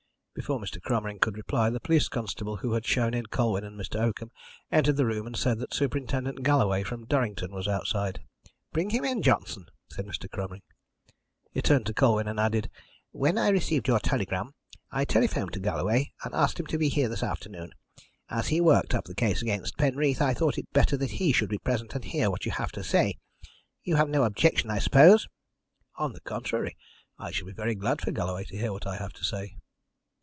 Before 0.33 0.61
Mr. 0.61 0.81
Cromering 0.81 1.19
could 1.19 1.35
reply, 1.35 1.69
the 1.69 1.81
police 1.81 2.07
constable 2.07 2.55
who 2.55 2.71
had 2.73 2.85
shown 2.85 3.13
in 3.13 3.25
Colwyn 3.25 3.65
and 3.65 3.77
Mr. 3.79 3.99
Oakham 4.01 4.31
entered 4.71 4.95
the 4.95 5.05
room 5.05 5.27
and 5.27 5.35
said 5.35 5.59
that 5.59 5.73
Superintendent 5.73 6.41
Galloway, 6.41 6.83
from 6.83 7.05
Durrington, 7.05 7.51
was 7.51 7.67
outside. 7.67 8.21
"Bring 8.71 8.89
him 8.91 9.03
in, 9.03 9.21
Johnson," 9.21 9.65
said 9.91 10.05
Mr. 10.05 10.29
Cromering. 10.31 10.61
He 11.51 11.61
turned 11.61 11.85
to 11.87 11.93
Colwyn 11.93 12.29
and 12.29 12.39
added: 12.39 12.71
"When 13.11 13.37
I 13.37 13.49
received 13.49 13.87
your 13.89 13.99
telegram 13.99 14.53
I 14.89 15.03
telephoned 15.03 15.51
to 15.53 15.59
Galloway 15.59 16.13
and 16.23 16.33
asked 16.33 16.59
him 16.59 16.65
to 16.67 16.77
be 16.77 16.87
here 16.87 17.09
this 17.09 17.23
afternoon. 17.23 17.73
As 18.29 18.47
he 18.47 18.61
worked 18.61 18.95
up 18.95 19.05
the 19.05 19.13
case 19.13 19.41
against 19.41 19.77
Penreath, 19.77 20.21
I 20.21 20.33
thought 20.33 20.57
it 20.57 20.71
better 20.73 20.95
that 20.97 21.11
he 21.11 21.33
should 21.33 21.49
be 21.49 21.59
present 21.59 21.93
and 21.93 22.05
hear 22.05 22.31
what 22.31 22.45
you 22.45 22.53
have 22.53 22.71
to 22.71 22.85
say. 22.85 23.17
You 23.83 23.97
have 23.97 24.09
no 24.09 24.23
objection, 24.23 24.71
I 24.71 24.79
suppose?" 24.79 25.27
"On 25.97 26.13
the 26.13 26.21
contrary, 26.21 26.77
I 27.19 27.31
shall 27.31 27.45
be 27.47 27.53
very 27.53 27.75
glad 27.75 28.01
for 28.01 28.11
Galloway 28.11 28.45
to 28.45 28.57
hear 28.57 28.71
what 28.71 28.87
I 28.87 28.95
have 28.95 29.13
to 29.13 29.25
say." 29.25 29.57